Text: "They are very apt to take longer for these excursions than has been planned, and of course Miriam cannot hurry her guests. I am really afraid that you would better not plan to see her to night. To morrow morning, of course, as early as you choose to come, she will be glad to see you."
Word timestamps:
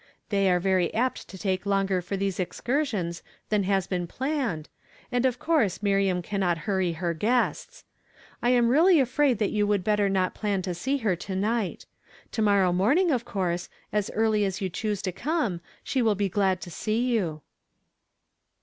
"They 0.29 0.49
are 0.49 0.59
very 0.59 0.91
apt 0.95 1.27
to 1.27 1.37
take 1.37 1.63
longer 1.67 2.01
for 2.01 2.17
these 2.17 2.39
excursions 2.39 3.21
than 3.49 3.65
has 3.65 3.85
been 3.85 4.07
planned, 4.07 4.67
and 5.11 5.27
of 5.27 5.37
course 5.37 5.83
Miriam 5.83 6.23
cannot 6.23 6.57
hurry 6.65 6.93
her 6.93 7.13
guests. 7.13 7.85
I 8.41 8.49
am 8.49 8.69
really 8.69 8.99
afraid 8.99 9.37
that 9.37 9.51
you 9.51 9.67
would 9.67 9.83
better 9.83 10.09
not 10.09 10.33
plan 10.33 10.63
to 10.63 10.73
see 10.73 10.97
her 11.05 11.15
to 11.17 11.35
night. 11.35 11.85
To 12.31 12.41
morrow 12.41 12.73
morning, 12.73 13.11
of 13.11 13.25
course, 13.25 13.69
as 13.93 14.09
early 14.15 14.43
as 14.43 14.59
you 14.59 14.69
choose 14.71 15.03
to 15.03 15.11
come, 15.11 15.61
she 15.83 16.01
will 16.01 16.15
be 16.15 16.29
glad 16.29 16.61
to 16.61 16.71
see 16.71 17.05
you." 17.13 17.43